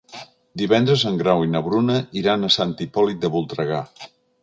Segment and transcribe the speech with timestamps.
[0.61, 3.89] Divendres en Grau i na Bruna iran a Sant Hipòlit de Voltregà.